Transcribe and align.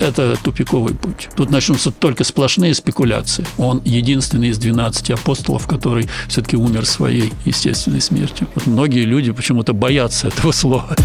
это 0.00 0.36
тупиковый 0.42 0.94
путь. 0.94 1.28
Тут 1.36 1.50
начнутся 1.50 1.92
только 1.92 2.24
сплошные 2.24 2.74
спекуляции. 2.74 3.44
Он 3.58 3.80
единственный 3.84 4.48
из 4.48 4.58
12 4.58 5.10
апостолов, 5.10 5.66
который 5.66 6.08
все-таки 6.28 6.56
умер 6.56 6.86
своей 6.86 7.32
естественной 7.44 8.00
смертью. 8.00 8.48
Вот 8.54 8.66
многие 8.66 9.04
люди 9.04 9.30
почему-то 9.32 9.72
боятся 9.72 10.28
этого 10.28 10.52
слова. 10.52 10.96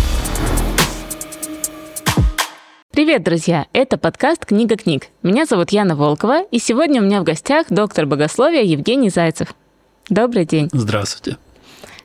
Привет, 2.92 3.24
друзья! 3.24 3.66
Это 3.74 3.98
подкаст 3.98 4.46
«Книга 4.46 4.78
книг». 4.78 5.08
Меня 5.22 5.46
зовут 5.46 5.72
Яна 5.72 5.98
Волкова, 5.98 6.44
и 6.44 6.60
сегодня 6.60 7.02
у 7.02 7.06
меня 7.06 7.20
в 7.20 7.26
гостях 7.26 7.68
доктор 7.70 8.06
богословия 8.06 8.64
Евгений 8.64 9.10
Зайцев. 9.10 9.50
Добрый 10.10 10.46
день. 10.46 10.70
Здравствуйте. 10.72 11.38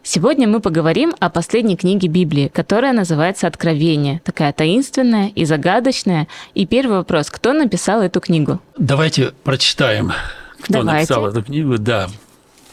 Сегодня 0.02 0.48
мы 0.48 0.60
поговорим 0.60 1.14
о 1.20 1.28
последней 1.28 1.76
книге 1.76 2.08
Библии, 2.08 2.48
которая 2.48 2.94
называется 2.94 3.46
«Откровение». 3.46 4.20
Такая 4.24 4.52
таинственная 4.52 5.28
и 5.28 5.44
загадочная. 5.44 6.26
И 6.54 6.66
первый 6.66 6.98
вопрос. 6.98 7.30
Кто 7.30 7.52
написал 7.52 8.00
эту 8.00 8.20
книгу? 8.20 8.60
Давайте 8.78 9.32
прочитаем, 9.44 10.12
кто 10.60 10.82
Давайте. 10.82 11.00
написал 11.00 11.26
эту 11.26 11.42
книгу. 11.42 11.76
Да, 11.76 12.08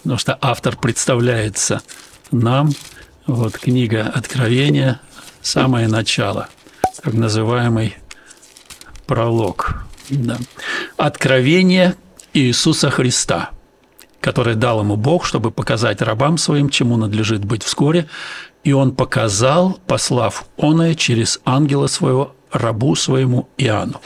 потому 0.03 0.17
что 0.17 0.38
автор 0.39 0.77
представляется 0.77 1.81
нам. 2.31 2.71
Вот 3.25 3.57
книга 3.57 4.09
«Откровение», 4.16 4.99
самое 5.41 5.89
начало, 5.89 6.47
так 7.03 7.13
называемый 7.13 7.97
пролог. 9.05 9.83
Да. 10.09 10.38
Откровение 10.95 11.95
Иисуса 12.33 12.89
Христа– 12.89 13.49
который 14.21 14.55
дал 14.55 14.81
ему 14.81 14.95
Бог, 14.95 15.26
чтобы 15.26 15.52
показать 15.52 16.02
рабам 16.02 16.38
своим, 16.38 16.70
чему 16.70 16.98
надлежит 16.98 17.45
быть 17.45 17.63
вскоре, 17.63 18.08
и 18.63 18.73
он 18.73 18.95
показал, 18.95 19.80
послав 19.88 20.45
оное 20.58 20.95
через 20.95 21.39
ангела 21.45 21.88
своего 21.88 22.34
рабу 22.52 22.95
своему 22.95 23.48
Иоанну. 23.58 24.02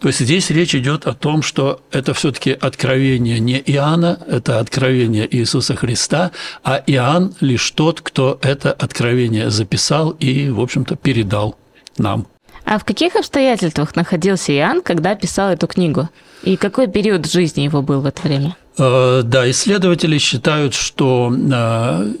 То 0.00 0.08
есть 0.08 0.20
здесь 0.20 0.50
речь 0.50 0.74
идет 0.74 1.06
о 1.06 1.14
том, 1.14 1.40
что 1.40 1.80
это 1.90 2.12
все-таки 2.12 2.52
откровение 2.52 3.38
не 3.38 3.58
Иоанна, 3.58 4.18
это 4.26 4.58
откровение 4.58 5.26
Иисуса 5.34 5.76
Христа, 5.76 6.30
а 6.62 6.82
Иоанн 6.86 7.34
лишь 7.40 7.70
тот, 7.70 8.02
кто 8.02 8.38
это 8.42 8.72
откровение 8.72 9.48
записал 9.48 10.10
и, 10.10 10.50
в 10.50 10.60
общем-то, 10.60 10.96
передал 10.96 11.56
нам. 11.96 12.26
А 12.66 12.78
в 12.78 12.84
каких 12.84 13.16
обстоятельствах 13.16 13.96
находился 13.96 14.52
Иоанн, 14.52 14.82
когда 14.82 15.14
писал 15.14 15.50
эту 15.50 15.66
книгу? 15.66 16.08
И 16.42 16.56
какой 16.56 16.86
период 16.86 17.30
жизни 17.30 17.62
его 17.62 17.80
был 17.80 18.02
в 18.02 18.06
это 18.06 18.20
время? 18.22 18.56
Э, 18.76 19.22
да, 19.24 19.48
исследователи 19.50 20.18
считают, 20.18 20.74
что 20.74 21.32
э, 21.32 22.12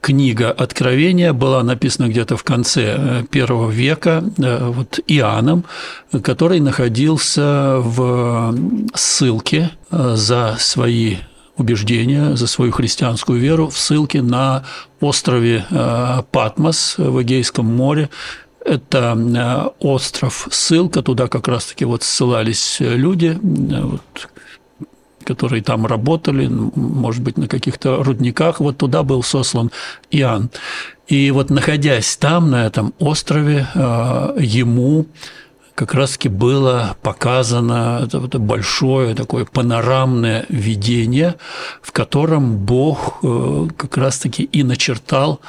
книга 0.00 0.50
Откровения 0.50 1.32
была 1.32 1.62
написана 1.62 2.08
где-то 2.08 2.36
в 2.36 2.44
конце 2.44 2.96
э, 2.96 3.22
первого 3.30 3.70
века 3.70 4.24
вот 4.38 5.00
Иоанном, 5.06 5.64
который 6.22 6.60
находился 6.60 7.76
в 7.80 8.54
ссылке 8.94 9.72
за 9.90 10.56
свои 10.58 11.16
убеждения, 11.56 12.34
за 12.36 12.46
свою 12.46 12.72
христианскую 12.72 13.38
веру 13.38 13.68
в 13.68 13.76
ссылке 13.76 14.22
на 14.22 14.64
острове 15.00 15.66
Патмос 16.30 16.94
в 16.96 17.20
Эгейском 17.22 17.66
море. 17.66 18.08
Это 18.64 19.72
остров 19.78 20.48
ссылка, 20.50 21.02
туда 21.02 21.28
как 21.28 21.48
раз-таки 21.48 21.84
вот 21.84 22.02
ссылались 22.02 22.76
люди, 22.80 23.38
вот, 23.42 24.29
которые 25.24 25.62
там 25.62 25.86
работали, 25.86 26.48
может 26.48 27.22
быть, 27.22 27.36
на 27.36 27.48
каких-то 27.48 28.02
рудниках, 28.02 28.60
вот 28.60 28.78
туда 28.78 29.02
был 29.02 29.22
сослан 29.22 29.70
Иоанн. 30.10 30.50
И 31.10 31.30
вот 31.32 31.50
находясь 31.50 32.16
там, 32.16 32.50
на 32.50 32.66
этом 32.66 32.94
острове, 33.00 33.66
э, 33.74 34.36
ему 34.38 35.06
как 35.74 35.94
раз-таки 35.94 36.28
было 36.28 36.96
показано 37.02 38.02
это 38.04 38.38
большое 38.38 39.14
такое 39.14 39.44
панорамное 39.44 40.44
видение, 40.48 41.36
в 41.82 41.90
котором 41.90 42.58
Бог 42.58 43.18
э, 43.22 43.68
как 43.76 43.96
раз-таки 43.96 44.44
и 44.44 44.62
начертал 44.62 45.40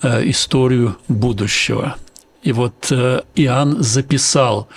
э, 0.00 0.30
историю 0.30 0.96
будущего. 1.08 1.96
И 2.42 2.52
вот 2.52 2.90
Иоанн 2.90 3.82
записал 3.82 4.68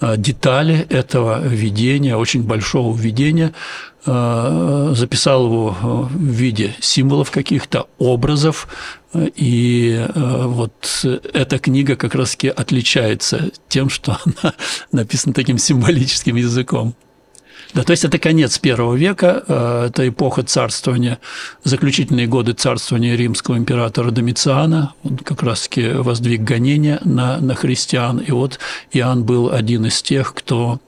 детали 0.00 0.86
этого 0.88 1.46
видения, 1.46 2.16
очень 2.16 2.42
большого 2.42 2.96
видения, 2.96 3.52
Э, 3.52 3.89
записал 4.04 5.46
его 5.46 5.76
э, 5.80 6.14
в 6.14 6.22
виде 6.22 6.74
символов 6.80 7.30
каких-то, 7.30 7.86
образов, 7.98 8.68
и 9.14 10.06
э, 10.08 10.44
вот 10.46 11.04
эта 11.32 11.58
книга 11.58 11.96
как 11.96 12.14
раз-таки 12.14 12.48
отличается 12.48 13.50
тем, 13.68 13.90
что 13.90 14.18
она 14.24 14.54
написана 14.92 15.34
таким 15.34 15.58
символическим 15.58 16.36
языком. 16.36 16.94
Да, 17.74 17.84
то 17.84 17.92
есть 17.92 18.04
это 18.04 18.18
конец 18.18 18.58
первого 18.58 18.94
века, 18.94 19.44
э, 19.46 19.86
это 19.88 20.08
эпоха 20.08 20.42
царствования, 20.42 21.18
заключительные 21.62 22.26
годы 22.26 22.52
царствования 22.52 23.14
римского 23.16 23.56
императора 23.56 24.10
Домициана, 24.10 24.94
он 25.04 25.18
как 25.18 25.42
раз-таки 25.42 25.90
воздвиг 25.90 26.42
гонения 26.42 27.00
на, 27.04 27.38
на 27.38 27.54
христиан, 27.54 28.18
и 28.18 28.32
вот 28.32 28.58
Иоанн 28.92 29.24
был 29.24 29.52
один 29.52 29.86
из 29.86 30.02
тех, 30.02 30.34
кто 30.34 30.80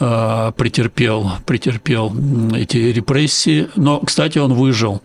э, 0.00 0.52
претерпел, 0.56 1.32
претерпел 1.46 2.14
эти 2.54 2.76
репрессии, 2.76 3.68
но, 3.76 4.00
кстати, 4.00 4.38
он 4.38 4.52
выжил, 4.52 5.00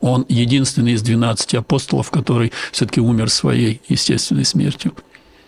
он 0.00 0.24
единственный 0.28 0.92
из 0.92 1.02
12 1.02 1.54
апостолов, 1.56 2.10
который 2.10 2.52
все-таки 2.72 3.00
умер 3.00 3.30
своей 3.30 3.80
естественной 3.88 4.44
смертью. 4.44 4.92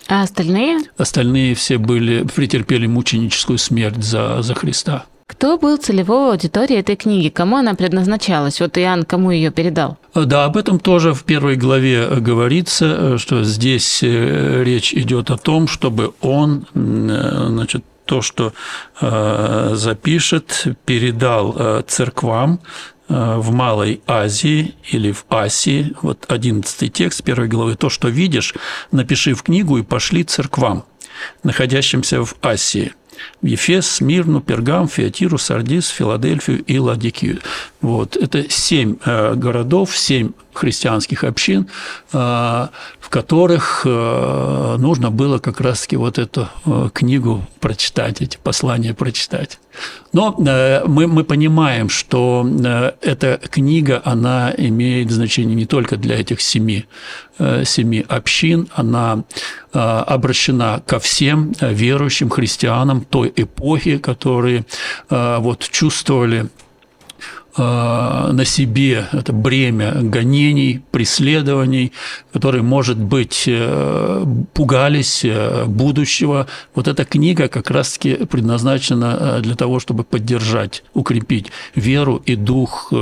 А 0.08 0.22
остальные? 0.22 0.80
Остальные 0.96 1.54
все 1.54 1.76
были, 1.76 2.26
претерпели 2.34 2.86
мученическую 2.86 3.58
смерть 3.58 4.02
за, 4.02 4.40
за 4.42 4.54
Христа. 4.54 5.04
Кто 5.26 5.58
был 5.58 5.76
целевой 5.76 6.32
аудиторией 6.32 6.80
этой 6.80 6.96
книги? 6.96 7.28
Кому 7.28 7.58
она 7.58 7.74
предназначалась? 7.74 8.60
Вот 8.60 8.78
Иоанн 8.78 9.04
кому 9.04 9.30
ее 9.30 9.50
передал? 9.50 9.98
Да, 10.14 10.46
об 10.46 10.56
этом 10.56 10.80
тоже 10.80 11.12
в 11.12 11.24
первой 11.24 11.56
главе 11.56 12.06
говорится, 12.20 13.18
что 13.18 13.44
здесь 13.44 14.02
э, 14.02 14.62
речь 14.64 14.94
идет 14.94 15.30
о 15.30 15.36
том, 15.36 15.68
чтобы 15.68 16.14
он, 16.22 16.66
э, 16.74 17.46
значит, 17.48 17.84
то, 18.06 18.22
что 18.22 18.54
э, 19.02 19.72
запишет, 19.74 20.64
передал 20.86 21.82
церквам, 21.86 22.60
Э, 22.60 22.97
в 23.08 23.50
Малой 23.52 24.00
Азии 24.06 24.74
или 24.90 25.12
в 25.12 25.24
Асии, 25.28 25.94
вот 26.02 26.26
11 26.28 26.92
текст 26.92 27.22
первой 27.24 27.48
главы, 27.48 27.74
то, 27.74 27.88
что 27.88 28.08
видишь, 28.08 28.54
напиши 28.92 29.34
в 29.34 29.42
книгу 29.42 29.78
и 29.78 29.82
пошли 29.82 30.24
церквам, 30.24 30.84
находящимся 31.42 32.24
в 32.24 32.36
Асии– 32.42 32.92
Ефес, 33.42 33.86
Смирну, 33.86 34.40
Пергам, 34.40 34.88
Феатиру, 34.88 35.38
Сардис, 35.38 35.88
Филадельфию 35.88 36.62
и 36.64 36.78
Ладикию. 36.78 37.40
Вот. 37.80 38.16
Это 38.16 38.48
семь 38.50 38.96
э, 39.04 39.34
городов, 39.34 39.96
семь 39.96 40.32
христианских 40.58 41.24
общин, 41.24 41.68
э, 42.12 42.16
в 42.16 43.08
которых 43.08 43.82
э, 43.84 44.76
нужно 44.78 45.10
было 45.10 45.38
как 45.38 45.60
раз-таки 45.60 45.96
вот 45.96 46.18
эту 46.18 46.48
книгу 46.92 47.44
прочитать, 47.60 48.20
эти 48.20 48.36
послания 48.36 48.94
прочитать. 48.94 49.58
Но 50.12 50.34
мы, 50.38 51.06
мы 51.06 51.22
понимаем, 51.24 51.88
что 51.88 52.46
эта 53.00 53.40
книга, 53.50 54.02
она 54.04 54.52
имеет 54.56 55.10
значение 55.10 55.54
не 55.54 55.66
только 55.66 55.96
для 55.96 56.18
этих 56.18 56.40
семи, 56.40 56.86
семи 57.38 58.04
общин, 58.08 58.68
она 58.74 59.22
обращена 59.72 60.82
ко 60.84 60.98
всем 60.98 61.52
верующим 61.60 62.28
христианам 62.28 63.02
той 63.02 63.32
эпохи, 63.36 63.98
которые 63.98 64.64
вот 65.08 65.68
чувствовали 65.70 66.42
Э, 66.42 66.46
на 67.58 68.44
себе 68.44 69.06
это 69.12 69.32
бремя 69.32 69.92
гонений, 69.94 70.80
преследований, 70.90 71.92
которые, 72.32 72.62
может 72.62 72.98
быть, 72.98 73.44
э, 73.46 74.24
пугались 74.54 75.24
э, 75.24 75.64
будущего. 75.66 76.46
Вот 76.74 76.88
эта 76.88 77.04
книга 77.04 77.48
как 77.48 77.70
раз-таки 77.70 78.14
предназначена 78.14 79.40
для 79.40 79.56
того, 79.56 79.80
чтобы 79.80 80.04
поддержать, 80.04 80.84
укрепить 80.94 81.46
веру 81.74 82.22
и 82.24 82.36
дух 82.36 82.92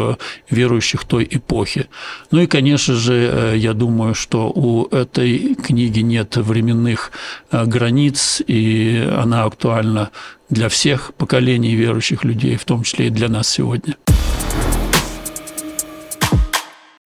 верующих 0.50 1.04
той 1.04 1.28
эпохи. 1.30 1.86
Ну 2.30 2.40
и, 2.40 2.46
конечно 2.46 2.94
же, 2.94 3.54
я 3.56 3.74
думаю, 3.74 4.14
что 4.14 4.50
у 4.50 4.86
этой 4.86 5.54
книги 5.54 6.00
нет 6.00 6.36
временных 6.36 7.12
границ, 7.50 8.42
и 8.46 9.06
она 9.16 9.44
актуальна 9.44 10.10
для 10.48 10.68
всех 10.68 11.12
поколений 11.14 11.74
верующих 11.74 12.24
людей, 12.24 12.56
в 12.56 12.64
том 12.64 12.82
числе 12.82 13.08
и 13.08 13.10
для 13.10 13.28
нас 13.28 13.48
сегодня. 13.48 13.96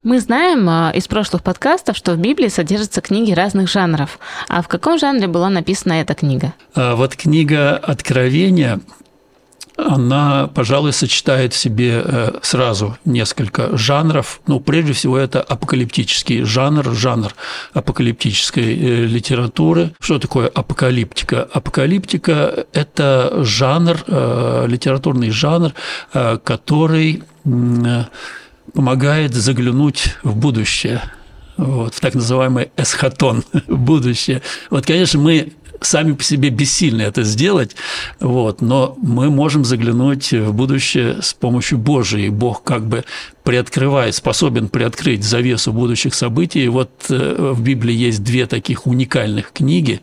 Мы 0.03 0.19
знаем 0.19 0.67
а, 0.67 0.93
из 0.95 1.07
прошлых 1.09 1.43
подкастов, 1.43 1.95
что 1.95 2.15
в 2.15 2.17
Библии 2.17 2.49
содержатся 2.49 3.03
книги 3.03 3.33
разных 3.33 3.69
жанров. 3.69 4.19
А 4.49 4.63
в 4.63 4.69
каком 4.69 4.99
жанре 4.99 5.27
была 5.27 5.51
написана 5.51 5.93
эта 5.93 6.15
книга? 6.15 6.55
А, 6.75 6.95
вот 6.97 7.17
книга 7.17 7.77
Откровения, 7.77 8.81
она, 9.77 10.47
пожалуй, 10.55 10.95
сочетает 10.95 11.53
в 11.53 11.59
себе 11.59 12.03
э, 12.03 12.39
сразу 12.41 12.97
несколько 13.05 13.77
жанров. 13.77 14.41
Ну, 14.47 14.59
прежде 14.59 14.95
всего, 14.95 15.19
это 15.19 15.43
апокалиптический 15.43 16.45
жанр, 16.45 16.95
жанр 16.95 17.35
апокалиптической 17.75 18.75
э, 18.75 19.05
литературы. 19.05 19.93
Что 20.01 20.19
такое 20.19 20.49
апокалиптика? 20.49 21.43
Апокалиптика– 21.53 22.65
это 22.73 23.45
жанр, 23.45 23.99
э, 24.07 24.65
литературный 24.67 25.29
жанр, 25.29 25.75
который 26.11 27.23
помогает 28.73 29.35
заглянуть 29.35 30.17
в 30.23 30.37
будущее 30.37 31.03
вот, 31.57 31.95
в 31.95 32.01
так 32.01 32.15
называемый 32.15 32.71
эсхатон, 32.77 33.45
будущее. 33.69 34.43
Вот, 34.71 34.87
конечно, 34.87 35.21
мы 35.21 35.53
сами 35.81 36.13
по 36.13 36.23
себе 36.23 36.51
бессильны 36.51 37.03
это 37.03 37.23
сделать, 37.23 37.77
вот, 38.21 38.61
но 38.61 38.97
мы 39.01 39.31
можем 39.31 39.65
заглянуть 39.65 40.33
в 40.33 40.53
будущее 40.53 41.23
с 41.23 41.33
помощью 41.33 41.79
Божией. 41.79 42.29
Бог 42.29 42.63
как 42.63 42.87
бы 42.87 43.05
приоткрывает, 43.45 44.15
способен 44.15 44.69
приоткрыть 44.69 45.25
завесу 45.25 45.73
будущих 45.73 46.15
событий. 46.15 46.65
И 46.65 46.69
вот 46.69 46.91
э, 47.09 47.53
в 47.53 47.63
Библии 47.63 47.95
есть 47.95 48.23
две 48.23 48.47
таких 48.47 48.87
уникальных 48.87 49.53
книги. 49.53 50.01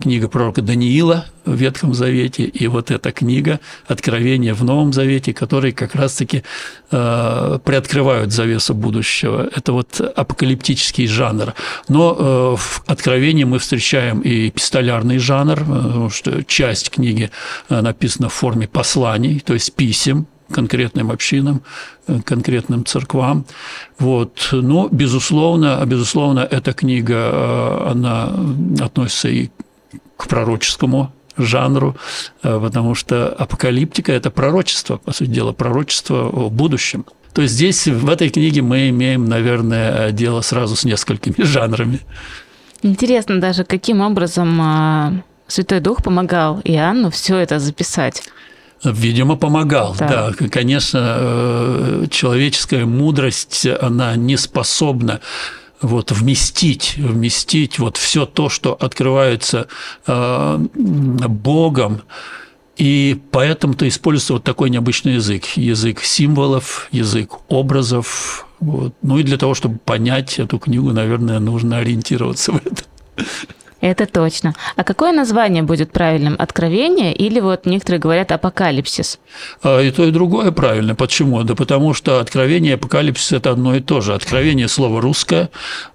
Книга 0.00 0.28
пророка 0.28 0.62
Даниила 0.62 1.26
в 1.44 1.54
Ветхом 1.54 1.92
Завете 1.92 2.44
и 2.44 2.68
вот 2.68 2.92
эта 2.92 3.10
книга 3.10 3.58
«Откровение 3.88 4.54
в 4.54 4.62
Новом 4.62 4.92
Завете», 4.92 5.34
которые 5.34 5.72
как 5.72 5.96
раз-таки 5.96 6.44
э, 6.90 7.58
приоткрывают 7.64 8.32
завесу 8.32 8.74
будущего. 8.74 9.50
Это 9.54 9.72
вот 9.72 10.00
апокалиптический 10.00 11.08
жанр. 11.08 11.54
Но 11.88 12.16
э, 12.16 12.56
в 12.56 12.82
Откровении 12.86 13.44
мы 13.44 13.58
встречаем 13.58 14.20
и 14.20 14.50
пистолярный 14.50 15.18
жанр, 15.18 15.58
потому 15.58 16.10
что 16.10 16.44
часть 16.44 16.90
книги 16.90 17.30
написана 17.68 18.28
в 18.28 18.34
форме 18.34 18.68
посланий, 18.68 19.40
то 19.40 19.52
есть 19.54 19.74
писем, 19.74 20.26
конкретным 20.50 21.10
общинам, 21.10 21.62
э, 22.06 22.20
конкретным 22.24 22.84
церквам. 22.84 23.44
Вот. 23.98 24.48
Но, 24.52 24.88
безусловно, 24.90 25.82
безусловно, 25.86 26.40
эта 26.40 26.72
книга, 26.72 27.14
э, 27.14 27.90
она 27.90 28.32
относится 28.80 29.28
и 29.28 29.48
к 30.16 30.26
пророческому 30.28 31.12
жанру, 31.36 31.96
э, 32.42 32.60
потому 32.60 32.94
что 32.94 33.28
апокалиптика– 33.28 34.12
это 34.18 34.30
пророчество, 34.30 34.96
по 34.96 35.12
сути 35.12 35.30
дела, 35.30 35.52
пророчество 35.52 36.28
о 36.28 36.50
будущем. 36.50 37.04
То 37.32 37.42
есть 37.42 37.54
здесь, 37.54 37.86
в 37.86 38.08
этой 38.08 38.30
книге, 38.30 38.62
мы 38.62 38.88
имеем, 38.88 39.26
наверное, 39.26 40.10
дело 40.10 40.40
сразу 40.40 40.74
с 40.74 40.84
несколькими 40.84 41.34
жанрами. 41.44 42.00
Интересно 42.82 43.40
даже, 43.40 43.64
каким 43.64 44.00
образом 44.00 45.22
Святой 45.48 45.80
Дух 45.80 46.02
помогал 46.02 46.60
Иоанну 46.64 47.10
все 47.10 47.36
это 47.38 47.58
записать. 47.58 48.22
Видимо, 48.84 49.36
помогал, 49.36 49.96
да. 49.98 50.32
да. 50.38 50.48
Конечно, 50.48 51.16
э, 51.18 52.06
человеческая 52.10 52.84
мудрость, 52.86 53.66
она 53.66 54.14
не 54.14 54.36
способна 54.36 55.20
вот 55.80 56.12
вместить, 56.12 56.94
вместить 56.96 57.78
вот 57.78 57.96
все 57.96 58.26
то, 58.26 58.48
что 58.48 58.74
открывается 58.74 59.68
э, 60.06 60.58
Богом, 60.58 62.02
и 62.76 63.20
поэтому-то 63.32 63.88
используется 63.88 64.34
вот 64.34 64.44
такой 64.44 64.70
необычный 64.70 65.14
язык, 65.14 65.44
язык 65.56 66.00
символов, 66.00 66.88
язык 66.92 67.32
образов. 67.48 68.46
Вот. 68.60 68.94
Ну 69.02 69.18
и 69.18 69.24
для 69.24 69.36
того, 69.36 69.54
чтобы 69.54 69.78
понять 69.78 70.38
эту 70.38 70.60
книгу, 70.60 70.92
наверное, 70.92 71.40
нужно 71.40 71.78
ориентироваться 71.78 72.52
в 72.52 72.56
этом. 72.58 72.86
Это 73.80 74.06
точно. 74.06 74.54
А 74.74 74.82
какое 74.82 75.12
название 75.12 75.62
будет 75.62 75.92
правильным? 75.92 76.34
Откровение 76.38 77.14
или 77.14 77.38
вот 77.38 77.64
некоторые 77.64 78.00
говорят 78.00 78.32
апокалипсис? 78.32 79.20
А, 79.62 79.80
и 79.80 79.90
то, 79.92 80.04
и 80.04 80.10
другое 80.10 80.50
правильно. 80.50 80.96
Почему? 80.96 81.42
Да 81.44 81.54
потому 81.54 81.94
что 81.94 82.18
откровение 82.18 82.72
и 82.72 82.74
апокалипсис– 82.74 83.32
это 83.32 83.52
одно 83.52 83.76
и 83.76 83.80
то 83.80 84.00
же. 84.00 84.14
Откровение– 84.14 84.66
слово 84.68 85.00
русское, 85.00 85.50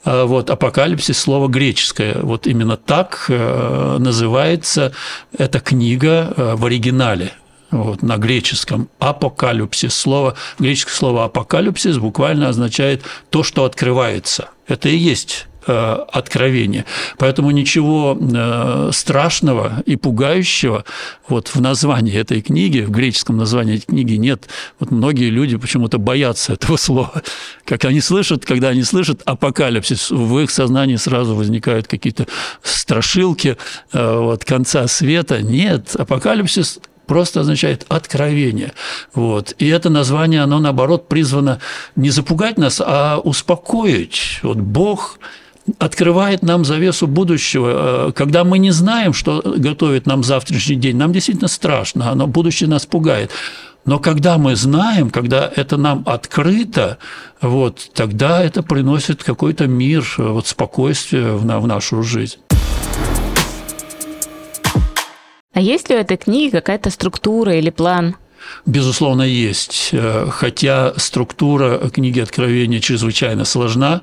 а 0.05 0.25
вот 0.25 0.49
апокалипсис– 0.49 1.17
слово 1.19 1.49
греческое. 1.49 2.17
Вот 2.21 2.47
именно 2.47 2.77
так 2.77 3.25
э, 3.27 3.97
называется 3.99 4.93
эта 5.37 5.59
книга 5.59 6.33
э, 6.35 6.55
в 6.55 6.65
оригинале 6.65 7.33
вот, 7.71 8.01
на 8.01 8.17
греческом 8.17 8.87
апокалипсис. 8.99 9.93
Слово, 9.93 10.35
греческое 10.57 10.95
слово 10.95 11.25
апокалипсис 11.25 11.97
буквально 11.97 12.47
означает 12.47 13.03
то, 13.29 13.43
что 13.43 13.65
открывается. 13.65 14.49
Это 14.67 14.87
и 14.87 14.95
есть 14.95 15.47
Э, 15.65 16.05
откровение. 16.11 16.83
Поэтому 17.17 17.51
ничего 17.51 18.17
э, 18.19 18.89
страшного 18.91 19.81
и 19.85 19.95
пугающего 19.95 20.83
вот 21.29 21.47
в 21.47 21.61
названии 21.61 22.13
этой 22.13 22.41
книги, 22.41 22.81
в 22.81 22.91
греческом 22.91 23.37
названии 23.37 23.75
этой 23.77 23.85
книги 23.85 24.15
нет. 24.15 24.49
Вот 24.79 24.91
многие 24.91 25.29
люди 25.29 25.55
почему-то 25.55 25.99
боятся 25.99 26.53
этого 26.53 26.75
слова. 26.77 27.21
Как 27.63 27.85
они 27.85 28.01
слышат, 28.01 28.45
когда 28.45 28.69
они 28.69 28.83
слышат 28.83 29.21
апокалипсис, 29.23 30.11
в 30.11 30.37
их 30.39 30.51
сознании 30.51 30.97
сразу 30.97 31.33
возникают 31.33 31.87
какие-то 31.87 32.27
страшилки 32.61 33.55
э, 33.93 34.17
вот, 34.17 34.43
конца 34.43 34.85
света. 34.87 35.41
Нет, 35.41 35.95
апокалипсис 35.95 36.79
просто 37.05 37.41
означает 37.41 37.85
откровение. 37.87 38.73
Вот. 39.13 39.55
И 39.59 39.67
это 39.67 39.89
название, 39.89 40.41
оно, 40.41 40.59
наоборот, 40.59 41.07
призвано 41.07 41.59
не 41.95 42.09
запугать 42.09 42.57
нас, 42.57 42.81
а 42.85 43.19
успокоить. 43.19 44.39
Вот 44.43 44.57
Бог 44.57 45.19
открывает 45.79 46.43
нам 46.43 46.65
завесу 46.65 47.07
будущего. 47.07 48.09
Э, 48.09 48.11
когда 48.13 48.43
мы 48.43 48.59
не 48.59 48.71
знаем, 48.71 49.13
что 49.13 49.41
готовит 49.57 50.05
нам 50.05 50.23
завтрашний 50.23 50.75
день, 50.75 50.97
нам 50.97 51.13
действительно 51.13 51.47
страшно, 51.47 52.11
оно 52.11 52.27
будущее 52.27 52.69
нас 52.69 52.85
пугает. 52.85 53.31
Но 53.85 53.99
когда 53.99 54.37
мы 54.37 54.55
знаем, 54.55 55.09
когда 55.09 55.51
это 55.53 55.75
нам 55.77 56.03
открыто, 56.05 56.97
вот, 57.41 57.89
тогда 57.93 58.41
это 58.41 58.63
приносит 58.63 59.23
какой-то 59.23 59.67
мир, 59.67 60.05
вот, 60.17 60.47
спокойствие 60.47 61.33
в, 61.33 61.41
в 61.41 61.67
нашу 61.67 62.01
жизнь. 62.03 62.37
А 65.53 65.59
есть 65.59 65.89
ли 65.89 65.95
у 65.95 65.99
этой 65.99 66.17
книги 66.17 66.51
какая-то 66.51 66.89
структура 66.89 67.55
или 67.55 67.69
план? 67.69 68.15
Безусловно, 68.65 69.21
есть. 69.21 69.89
Э, 69.91 70.27
хотя 70.31 70.93
структура 70.97 71.89
книги 71.89 72.19
Откровения 72.19 72.79
чрезвычайно 72.79 73.45
сложна, 73.45 74.01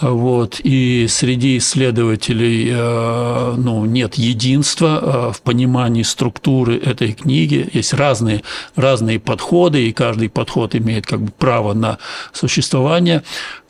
вот, 0.00 0.60
и 0.64 1.06
среди 1.08 1.58
исследователей 1.58 2.70
э, 2.72 3.54
ну, 3.58 3.84
нет 3.84 4.14
единства 4.14 5.00
э, 5.30 5.32
в 5.32 5.42
понимании 5.42 6.02
структуры 6.02 6.78
этой 6.78 7.12
книги. 7.12 7.68
Есть 7.72 7.92
разные, 7.92 8.42
разные 8.76 9.20
подходы, 9.20 9.86
и 9.86 9.92
каждый 9.92 10.30
подход 10.30 10.74
имеет 10.74 11.06
как 11.06 11.20
бы 11.20 11.32
право 11.32 11.74
на 11.74 11.98
существование. 12.32 13.22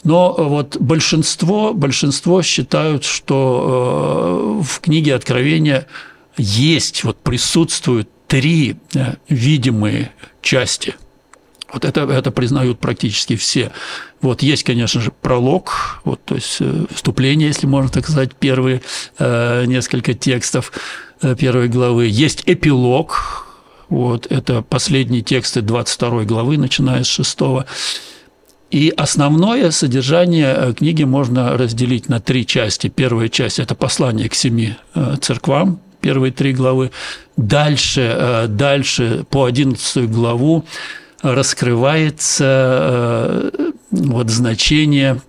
Но 0.05 0.33
вот 0.39 0.77
большинство, 0.79 1.75
большинство 1.75 2.43
считают, 2.43 3.05
что 3.05 4.61
э, 4.61 4.63
в 4.63 4.81
книге 4.81 5.17
Откровения 5.17 5.87
есть, 6.37 7.03
вот 7.03 7.19
присутствуют 7.19 8.09
три 8.29 8.77
видимые 9.29 10.13
части– 10.43 10.95
вот 11.73 11.85
это, 11.85 12.03
это 12.03 12.31
признают 12.31 12.79
практически 12.79 13.37
все. 13.37 13.73
Вот 14.21 14.43
есть, 14.43 14.65
конечно 14.65 15.01
же, 15.01 15.11
пролог, 15.11 16.01
вот, 16.05 16.23
то 16.25 16.35
есть 16.35 16.57
э, 16.61 16.85
вступление, 16.93 17.49
если 17.49 17.67
можно 17.67 17.91
так 17.91 18.05
сказать, 18.05 18.35
первые 18.35 18.83
э, 19.19 19.65
несколько 19.67 20.15
текстов 20.15 20.73
э, 21.23 21.35
первой 21.37 21.69
главы. 21.69 22.07
Есть 22.07 22.43
эпилог, 22.47 23.47
вот, 23.89 24.27
это 24.31 24.63
последние 24.63 25.23
тексты 25.23 25.63
22 25.63 26.25
главы, 26.25 26.59
начиная 26.59 27.03
с 27.03 27.09
6 27.09 27.39
и 28.71 28.93
основное 28.97 29.71
содержание 29.71 30.55
э, 30.57 30.73
книги 30.75 31.05
можно 31.05 31.57
разделить 31.57 32.09
на 32.09 32.21
три 32.21 32.47
части. 32.47 32.89
Первая 32.89 33.29
часть– 33.29 33.59
это 33.61 33.75
послание 33.75 34.29
к 34.29 34.35
семи 34.35 34.77
церквам, 35.21 35.81
первые 36.01 36.33
три 36.33 36.53
главы. 36.53 36.91
Дальше, 37.37 38.47
дальше 38.49 39.25
по 39.31 39.45
11 39.45 40.11
главу 40.11 40.65
раскрывается 41.23 43.51
э, 43.53 43.73
вот 43.91 44.31
значение 44.31 45.21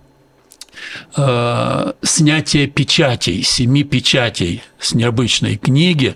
э, 1.15 1.93
снятия 2.01 2.67
печатей, 2.67 3.43
семи 3.43 3.83
печатей 3.83 4.63
с 4.79 4.93
необычной 4.93 5.57
книги. 5.57 6.15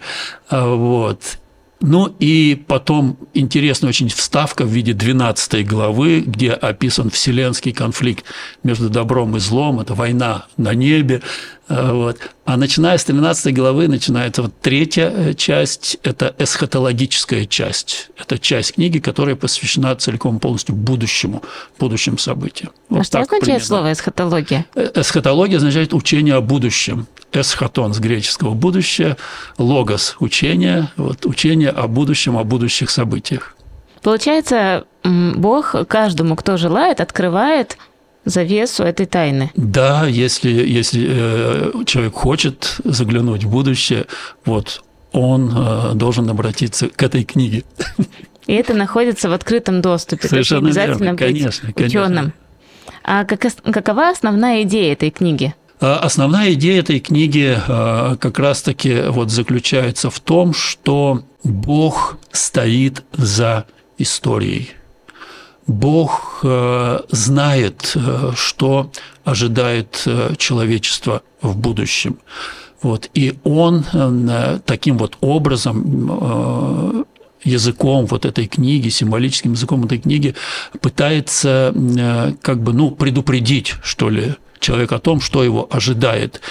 Э, 0.49 0.75
вот. 0.75 1.39
Ну 1.81 2.15
и 2.19 2.63
потом 2.67 3.17
интересная 3.33 3.89
очень 3.89 4.09
вставка 4.09 4.63
в 4.63 4.69
виде 4.69 4.93
12 4.93 5.67
главы, 5.67 6.21
где 6.21 6.51
описан 6.51 7.09
вселенский 7.09 7.73
конфликт 7.73 8.25
между 8.63 8.89
добром 8.89 9.35
и 9.35 9.39
злом, 9.39 9.81
это 9.81 9.93
война 9.93 10.45
на 10.57 10.73
небе. 10.73 11.21
Вот. 11.67 12.17
А 12.45 12.57
начиная 12.57 12.97
с 12.97 13.03
13 13.05 13.53
главы 13.55 13.87
начинается 13.87 14.43
вот 14.43 14.53
третья 14.61 15.09
э, 15.09 15.33
часть, 15.33 15.97
это 16.03 16.35
эсхатологическая 16.37 17.45
часть. 17.45 18.11
Это 18.19 18.37
часть 18.37 18.73
книги, 18.73 18.99
которая 18.99 19.35
посвящена 19.35 19.95
целиком 19.95 20.39
полностью 20.39 20.75
будущему, 20.75 21.41
будущим 21.79 22.19
событиям. 22.19 22.71
Вот 22.89 23.01
а 23.01 23.03
что 23.03 23.19
означает 23.19 23.43
примерно. 23.43 23.65
слово 23.65 23.93
эсхатология? 23.93 24.65
Э, 24.75 24.91
эсхатология 24.93 25.57
означает 25.57 25.93
учение 25.93 26.35
о 26.35 26.41
будущем. 26.41 27.07
эсхатон 27.33 27.95
с 27.95 27.99
греческого 27.99 28.53
будущее, 28.53 29.17
логос– 29.57 30.17
учение, 30.19 30.89
вот, 30.97 31.25
учение 31.25 31.69
о 31.69 31.87
будущем, 31.87 32.37
о 32.37 32.43
будущих 32.43 32.91
событиях. 32.91 33.55
Получается, 34.03 34.85
Бог 35.03 35.75
каждому, 35.87 36.35
кто 36.35 36.57
желает, 36.57 37.01
открывает 37.01 37.77
завесу 38.25 38.83
этой 38.83 39.05
тайны. 39.05 39.51
Да, 39.55 40.05
если, 40.07 40.49
если 40.49 41.07
э, 41.07 41.71
человек 41.85 42.13
хочет 42.13 42.77
заглянуть 42.83 43.43
в 43.43 43.49
будущее, 43.49 44.05
вот 44.43 44.83
он 45.11 45.51
э, 45.55 45.93
должен 45.93 46.29
обратиться 46.29 46.89
к 46.89 47.01
этой 47.03 47.23
книге. 47.23 47.63
И 48.47 48.53
это 48.53 48.73
находится 48.73 49.29
в 49.29 49.33
открытом 49.33 49.81
доступе. 49.81 50.27
Совершенно 50.27 50.67
обязательно 50.67 51.03
верно, 51.03 51.11
быть 51.11 51.19
конечно, 51.19 51.69
ученым. 51.69 51.73
конечно. 51.73 52.33
А 53.03 53.23
как, 53.25 53.41
какова 53.71 54.09
основная 54.09 54.63
идея 54.63 54.93
этой 54.93 55.09
книги? 55.09 55.55
А 55.79 55.99
Основная 55.99 56.53
идея 56.53 56.79
этой 56.79 56.99
книги 56.99 57.55
э, 57.55 58.15
как 58.19 58.39
раз-таки 58.39 59.03
вот 59.09 59.29
заключается 59.29 60.09
в 60.09 60.19
том, 60.19 60.53
что 60.53 61.23
Бог 61.43 62.17
стоит 62.31 63.03
за 63.13 63.65
историей. 63.97 64.71
Бог 65.67 66.41
э, 66.43 66.99
знает, 67.09 67.93
э, 67.95 68.31
что 68.35 68.91
ожидает 69.23 70.03
э, 70.05 70.35
человечество 70.37 71.23
в 71.41 71.57
будущем. 71.57 72.19
Вот. 72.81 73.09
И 73.15 73.39
он 73.43 73.83
таким 74.65 74.99
вот 74.99 75.17
образом 75.21 77.07
языком 77.43 78.05
вот 78.05 78.25
этой 78.25 78.45
книги, 78.45 78.89
символическим 78.89 79.53
языком 79.53 79.85
этой 79.85 79.97
книги 79.97 80.35
пытается 80.81 81.73
как 82.43 82.61
бы, 82.61 82.73
ну, 82.73 82.91
предупредить, 82.91 83.73
что 83.81 84.11
ли, 84.11 84.35
человек 84.59 84.91
о 84.91 84.99
том, 84.99 85.19
что 85.19 85.43
его 85.43 85.67
ожидает. 85.71 86.41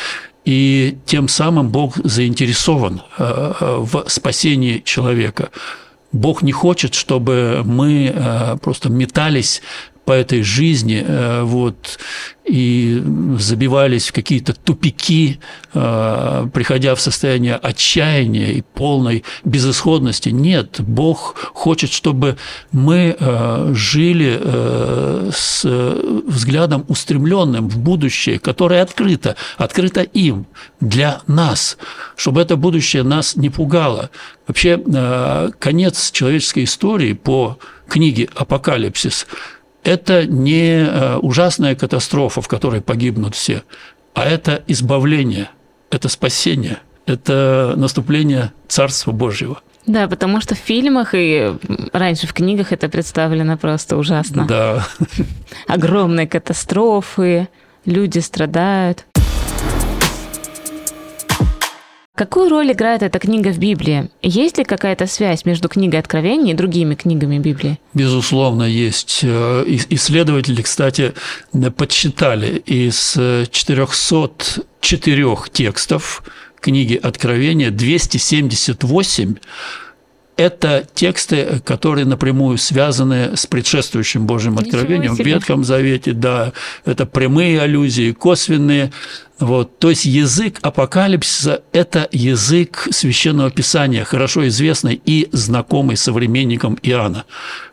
И 0.44 0.98
тем 1.06 1.28
самым 1.28 1.68
Бог 1.68 1.98
заинтересован 2.02 3.02
в 3.16 4.04
спасении 4.08 4.80
человека. 4.84 5.50
Бог 6.14 6.42
не 6.42 6.52
хочет, 6.52 6.94
чтобы 6.94 7.62
мы 7.64 8.12
э, 8.14 8.56
просто 8.62 8.88
метались 8.88 9.62
по 10.04 10.12
этой 10.12 10.42
жизни 10.42 11.02
э, 11.06 11.42
вот, 11.42 11.98
и 12.44 13.02
забивались 13.38 14.08
в 14.08 14.12
какие-то 14.12 14.52
тупики, 14.52 15.40
э, 15.72 16.48
приходя 16.52 16.94
в 16.94 17.00
состояние 17.00 17.56
отчаяния 17.56 18.52
и 18.52 18.62
полной 18.62 19.24
безысходности. 19.44 20.28
Нет, 20.28 20.76
Бог 20.80 21.36
хочет, 21.54 21.90
чтобы 21.90 22.36
мы 22.70 23.16
э, 23.18 23.72
жили 23.74 24.40
с 25.32 25.64
взглядом 25.64 26.84
устремленным 26.88 27.68
в 27.68 27.78
будущее, 27.78 28.38
которое 28.38 28.82
открыто, 28.82 29.36
открыто 29.56 30.02
им, 30.02 30.46
для 30.80 31.22
нас, 31.26 31.78
чтобы 32.16 32.42
это 32.42 32.56
будущее 32.56 33.02
нас 33.02 33.36
не 33.36 33.48
пугало. 33.48 34.10
Вообще, 34.46 34.78
конец 35.58 36.10
человеческой 36.10 36.64
истории 36.64 37.14
по 37.14 37.58
книге 37.88 38.28
«Апокалипсис» 38.34 39.26
это 39.84 40.26
не 40.26 40.84
э, 40.84 41.16
ужасная 41.18 41.74
катастрофа, 41.74 42.40
в 42.40 42.48
которой 42.48 42.80
погибнут 42.80 43.34
все, 43.34 43.62
а 44.14 44.24
это 44.24 44.62
избавление, 44.66 45.50
это 45.90 46.08
спасение, 46.08 46.78
это 47.06 47.74
наступление 47.76 48.52
Царства 48.68 49.12
Божьего. 49.12 49.60
Да, 49.86 50.08
потому 50.08 50.40
что 50.40 50.54
в 50.54 50.58
фильмах 50.58 51.10
и 51.12 51.52
раньше 51.92 52.26
в 52.26 52.32
книгах 52.32 52.72
это 52.72 52.88
представлено 52.88 53.58
просто 53.58 53.98
ужасно. 53.98 54.46
Да. 54.46 54.86
Огромные 55.66 56.26
катастрофы, 56.26 57.48
люди 57.84 58.18
страдают. 58.20 59.04
Какую 62.16 62.48
роль 62.48 62.70
играет 62.70 63.02
эта 63.02 63.18
книга 63.18 63.48
в 63.48 63.58
Библии? 63.58 64.08
Есть 64.22 64.58
ли 64.58 64.64
какая-то 64.64 65.08
связь 65.08 65.44
между 65.44 65.68
книгой 65.68 65.98
Откровений 65.98 66.52
и 66.52 66.54
другими 66.54 66.94
книгами 66.94 67.38
Библии? 67.38 67.80
Безусловно, 67.92 68.62
есть. 68.62 69.18
Э, 69.24 69.64
Исследователи, 69.66 70.62
кстати, 70.62 71.12
подсчитали 71.76 72.58
из 72.66 73.14
404 73.50 75.36
текстов 75.52 76.22
книги 76.60 76.94
Откровения 76.94 77.72
278 77.72 79.34
это 80.36 80.84
тексты, 80.94 81.60
которые 81.64 82.04
напрямую 82.06 82.58
связаны 82.58 83.36
с 83.36 83.46
предшествующим 83.46 84.26
Божьим 84.26 84.58
откровением 84.58 85.14
в 85.14 85.20
Ветхом 85.20 85.62
Завете, 85.64 86.12
да, 86.12 86.52
это 86.84 87.06
прямые 87.06 87.60
аллюзии, 87.60 88.12
косвенные 88.12 88.92
вот, 89.40 89.80
то 89.80 89.90
есть 89.90 90.04
язык 90.04 90.60
апокалипсиса– 90.62 91.62
это 91.72 92.08
язык 92.12 92.86
священного 92.92 93.50
писания, 93.50 94.04
хорошо 94.04 94.46
известный 94.46 95.00
и 95.04 95.28
знакомый 95.32 95.96
современникам 95.96 96.78
Иоанна. 96.82 97.24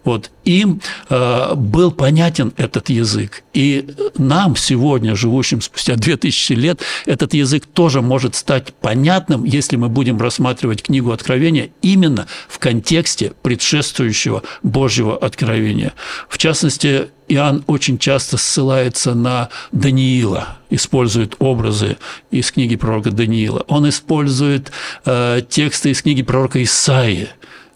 Вот, 0.03 0.31
им 0.43 0.81
э, 1.09 1.53
был 1.55 1.91
понятен 1.91 2.51
этот 2.57 2.89
язык. 2.89 3.43
И 3.53 3.87
нам 4.17 4.55
сегодня, 4.55 5.15
живущим 5.15 5.61
спустя 5.61 5.95
2000 5.95 6.53
лет, 6.53 6.81
этот 7.05 7.35
язык 7.35 7.67
тоже 7.67 8.01
может 8.01 8.33
стать 8.33 8.73
понятным, 8.73 9.43
если 9.43 9.75
мы 9.75 9.87
будем 9.87 10.19
рассматривать 10.19 10.81
книгу 10.81 11.11
Откровения 11.11 11.69
именно 11.83 12.25
в 12.47 12.57
контексте 12.57 13.33
предшествующего 13.43 14.41
Божьего 14.63 15.15
откровения. 15.15 15.93
В 16.27 16.39
частности, 16.39 17.09
Иоанн 17.31 17.63
очень 17.67 17.97
часто 17.97 18.37
ссылается 18.37 19.15
на 19.15 19.49
Даниила, 19.71 20.57
использует 20.69 21.35
образы 21.39 21.97
из 22.29 22.51
книги 22.51 22.75
пророка 22.75 23.09
Даниила. 23.09 23.63
Он 23.69 23.87
использует 23.87 24.71
э, 25.05 25.41
тексты 25.47 25.91
из 25.91 26.01
книги 26.01 26.23
пророка 26.23 26.61
Исаии, 26.61 27.29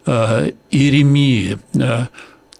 э, 0.05 0.51
Иеремии, 0.71 1.57
э, 1.73 2.07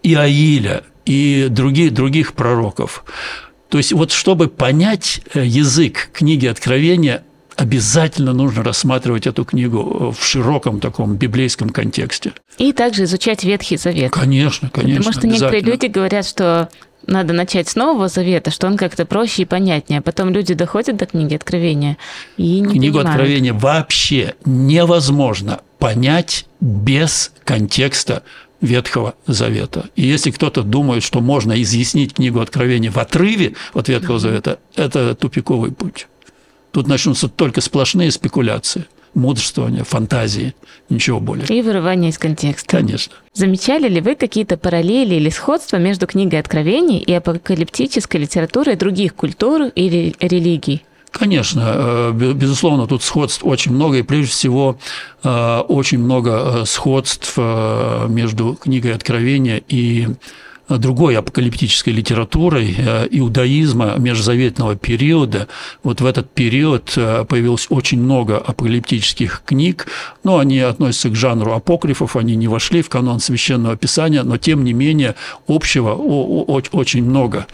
Иаиля 0.03 0.83
и 1.05 1.47
других, 1.49 1.93
других 1.93 2.33
пророков. 2.33 3.03
То 3.67 3.77
есть 3.77 3.91
вот 3.91 4.13
чтобы 4.13 4.47
понять 4.47 5.21
э, 5.33 5.45
язык 5.45 6.11
книги 6.13 6.45
Откровения, 6.45 7.25
обязательно 7.55 8.33
нужно 8.33 8.63
рассматривать 8.63 9.27
эту 9.27 9.45
книгу 9.45 10.13
в 10.17 10.23
широком 10.23 10.79
таком 10.79 11.15
библейском 11.15 11.69
контексте. 11.69 12.33
И 12.57 12.73
также 12.73 13.03
изучать 13.03 13.43
Ветхий 13.43 13.77
Завет. 13.77 14.11
Конечно, 14.11 14.69
конечно. 14.69 15.03
Потому 15.03 15.13
что 15.13 15.27
некоторые 15.27 15.61
люди 15.61 15.85
говорят, 15.87 16.25
что 16.25 16.69
надо 17.07 17.33
начать 17.33 17.69
с 17.69 17.75
Нового 17.75 18.07
Завета, 18.07 18.51
что 18.51 18.67
он 18.67 18.77
как-то 18.77 19.05
проще 19.05 19.43
и 19.43 19.45
понятнее. 19.45 19.99
А 19.99 20.01
потом 20.01 20.29
люди 20.29 20.53
доходят 20.53 20.97
до 20.97 21.05
книги 21.05 21.35
Откровения 21.35 21.97
и 22.37 22.59
не 22.59 22.67
Книгу 22.67 22.97
понимают. 22.97 23.09
Откровения 23.09 23.53
вообще 23.53 24.35
невозможно 24.45 25.61
понять 25.77 26.45
без 26.61 27.31
контекста 27.43 28.23
Ветхого 28.61 29.15
Завета. 29.27 29.89
И 29.95 30.03
если 30.03 30.31
кто-то 30.31 30.63
думает, 30.63 31.03
что 31.03 31.21
можно 31.21 31.61
изъяснить 31.61 32.15
книгу 32.15 32.39
Откровения 32.39 32.89
в 32.89 32.97
отрыве 32.97 33.55
от 33.73 33.89
Ветхого 33.89 34.17
Завета, 34.17 34.59
это 34.75 35.13
тупиковый 35.13 35.71
путь. 35.71 36.07
Тут 36.75 36.87
начнутся 36.87 37.29
только 37.29 37.61
сплошные 37.61 38.11
спекуляции 38.11 38.85
мудрствование, 39.13 39.85
фантазии, 39.85 40.53
ничего 40.89 41.21
более. 41.21 41.47
И 41.47 41.61
вырывание 41.61 42.09
из 42.09 42.17
контекста. 42.17 42.69
Конечно. 42.69 43.13
Замечали 43.31 43.87
ли 43.87 44.01
вы 44.01 44.15
какие-то 44.15 44.57
параллели 44.57 45.15
или 45.15 45.29
сходства 45.29 45.77
между 45.77 46.05
книгой 46.05 46.41
Откровений 46.41 46.97
и 46.97 47.13
апокалиптической 47.13 48.19
литературой 48.19 48.75
других 48.75 49.15
культур 49.15 49.71
или 49.73 50.15
религий? 50.19 50.83
Конечно, 51.11 51.63
э, 51.65 52.11
безусловно, 52.11 52.87
тут 52.87 53.03
сходств 53.03 53.45
очень 53.45 53.71
много, 53.71 53.99
и 53.99 54.01
прежде 54.01 54.33
всего 54.33 54.77
э, 55.23 55.59
очень 55.69 55.99
много 55.99 56.31
э, 56.31 56.65
сходств 56.65 57.37
между 57.37 58.55
книгой 58.55 58.95
Откровения 58.95 59.61
и 59.69 60.09
другой 60.69 61.17
апокалиптической 61.17 61.93
литературой 61.93 62.75
э, 62.77 63.07
иудаизма 63.11 63.95
межзаветного 63.97 64.75
периода. 64.75 65.47
Вот 65.83 66.01
в 66.01 66.05
этот 66.05 66.29
период 66.31 66.93
э, 66.97 67.25
появилось 67.25 67.67
очень 67.69 68.01
много 68.01 68.37
апокалиптических 68.37 69.43
книг, 69.45 69.87
но 70.23 70.39
они 70.39 70.59
относятся 70.59 71.09
к 71.09 71.15
жанру 71.15 71.53
апокрифов, 71.53 72.15
они 72.15 72.35
не 72.35 72.47
вошли 72.47 72.81
в 72.81 72.89
канон 72.89 73.19
священного 73.19 73.77
писания, 73.77 74.23
но 74.23 74.37
тем 74.37 74.63
не 74.63 74.73
менее 74.73 75.15
общего 75.47 75.93
очень 75.93 77.03
много. 77.03 77.47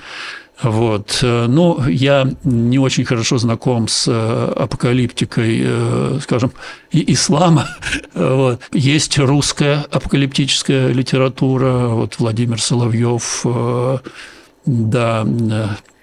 Вот. 0.63 1.19
Э, 1.23 1.47
ну, 1.47 1.83
я 1.87 2.27
не 2.43 2.77
очень 2.77 3.05
хорошо 3.05 3.37
знаком 3.37 3.87
с 3.87 4.07
э, 4.07 4.53
апокалиптикой, 4.55 5.61
э, 5.63 6.19
скажем, 6.21 6.51
ислама. 6.91 7.67
Вот. 8.13 8.61
Есть 8.73 9.17
русская 9.17 9.85
апокалиптическая 9.89 10.89
литература, 10.89 11.87
вот 11.87 12.19
Владимир 12.19 12.61
Соловьев, 12.61 13.45
да, 14.65 15.25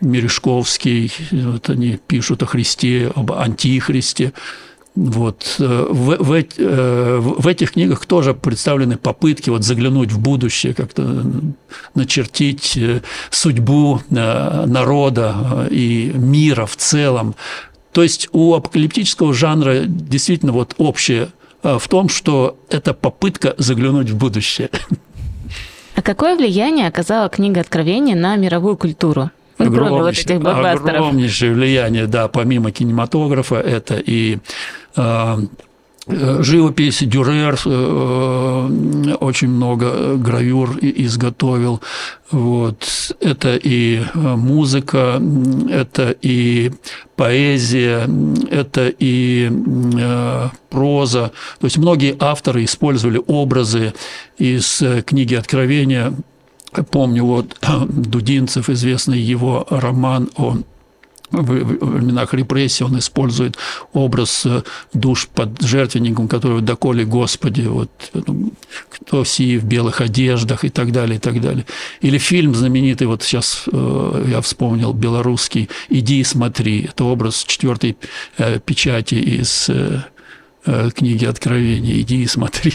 Мережковский, 0.01 1.13
вот 1.31 1.71
они 1.71 1.99
пишут 2.07 2.43
о 2.43 2.47
Христе, 2.47 3.13
об 3.15 3.33
антихристе. 3.33 4.33
Вот. 4.99 5.57
Э, 5.61 5.87
в, 5.89 6.17
в, 6.17 6.33
э, 6.35 7.19
в 7.21 7.47
этих 7.47 7.73
книгах 7.73 8.05
тоже 8.05 8.35
представлены 8.35 8.97
попытки 8.97 9.49
вот 9.49 9.63
заглянуть 9.63 10.11
в 10.11 10.19
будущее, 10.19 10.75
как-то 10.75 11.23
начертить 11.95 12.77
э, 12.77 13.03
судьбу 13.31 14.01
народа 14.11 15.69
и 15.71 16.11
мира 16.17 16.67
в 16.67 16.77
целом. 16.77 17.37
То 17.93 18.03
есть 18.03 18.29
у 18.33 18.55
апокалиптического 18.55 19.33
жанра 19.33 19.85
действительно 19.87 20.51
вот 20.51 20.75
общее 20.79 21.29
в 21.63 21.89
том, 21.89 22.09
что 22.09 22.59
это 22.69 22.93
попытка 22.93 23.55
заглянуть 23.57 24.11
в 24.11 24.17
будущее. 24.17 24.71
А 25.95 26.03
какое 26.03 26.37
влияние 26.37 26.89
оказала 26.89 27.29
книга 27.29 27.61
Откровения 27.61 28.17
на 28.17 28.37
мировую 28.37 28.77
культуру? 28.77 29.31
Огромнейшее, 29.59 30.39
вот 30.39 30.65
огромнейшее 30.65 31.53
влияние, 31.53 32.07
да, 32.07 32.29
помимо 32.29 32.71
кинематографа, 32.71 33.57
это 33.57 33.97
и 33.99 34.39
а, 34.97 35.39
Э, 36.09 36.43
живопись, 36.43 37.03
Дюрер 37.03 37.59
э, 37.67 39.15
очень 39.21 39.49
много 39.49 40.17
гравюр 40.17 40.79
изготовил. 40.81 41.83
Вот. 42.31 43.15
Это 43.21 43.57
и 43.57 44.01
э, 44.01 44.19
музыка, 44.19 45.21
это 45.71 46.17
и 46.23 46.73
поэзия, 47.15 48.09
это 48.51 48.93
и 48.99 49.51
проза. 50.71 51.33
То 51.61 51.65
есть 51.67 51.77
многие 51.77 52.17
авторы 52.19 52.65
использовали 52.65 53.21
образы 53.27 53.93
из 54.39 54.83
книги 55.05 55.35
Откровения. 55.35 56.15
Помню, 56.91 57.25
вот 57.25 57.59
Дудинцев, 57.89 58.69
известный 58.69 59.19
его 59.19 59.67
роман 59.71 60.31
о 60.37 60.59
временах 61.31 62.35
репрессий 62.35 62.85
он 62.85 62.99
использует 62.99 63.57
образ 63.93 64.47
э, 64.47 64.63
душ 64.95 65.29
под 65.29 65.61
жертвенником, 65.61 66.29
который 66.29 66.63
«доколе 66.63 67.05
Господи», 67.05 67.63
вот, 67.63 67.91
ну, 68.15 68.53
кто 68.91 69.25
сии 69.25 69.59
в 69.59 69.65
белых 69.65 70.01
одеждах 70.01 70.65
и 70.65 70.71
так 70.71 70.91
далее, 70.93 71.17
и 71.17 71.21
так 71.21 71.41
далее. 71.41 71.67
Или 72.01 72.19
фильм 72.19 72.55
знаменитый, 72.55 73.07
вот 73.07 73.23
сейчас 73.23 73.65
э, 73.71 74.25
я 74.29 74.41
вспомнил, 74.41 74.93
белорусский 74.93 75.69
«Иди 75.91 76.21
и 76.21 76.25
смотри». 76.25 76.89
Это 76.89 77.05
образ 77.05 77.45
четвертой 77.45 77.97
э, 78.39 78.59
печати 78.61 79.17
из 79.17 79.69
Э, 79.69 80.01
книги 80.95 81.25
Откровения. 81.25 82.01
Иди 82.01 82.23
и 82.23 82.27
смотри. 82.27 82.73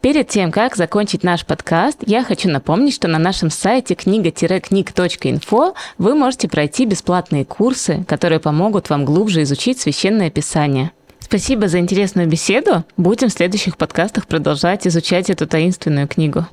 Перед 0.00 0.28
тем, 0.28 0.50
как 0.50 0.76
закончить 0.76 1.22
наш 1.24 1.44
подкаст, 1.46 1.98
я 2.06 2.24
хочу 2.24 2.48
напомнить, 2.48 2.94
что 2.94 3.08
на 3.08 3.18
нашем 3.18 3.50
сайте 3.50 3.94
книга-книг.инфо 3.94 5.74
вы 5.98 6.14
можете 6.14 6.48
пройти 6.48 6.84
бесплатные 6.84 7.44
курсы, 7.44 8.04
которые 8.06 8.40
помогут 8.40 8.90
вам 8.90 9.04
глубже 9.04 9.42
изучить 9.42 9.80
Священное 9.80 10.30
Писание. 10.30 10.92
Спасибо 11.20 11.68
за 11.68 11.78
интересную 11.78 12.26
беседу. 12.26 12.84
Будем 12.96 13.28
в 13.28 13.32
следующих 13.32 13.76
подкастах 13.76 14.26
продолжать 14.26 14.86
изучать 14.86 15.30
эту 15.30 15.46
таинственную 15.46 16.08
книгу. 16.08 16.46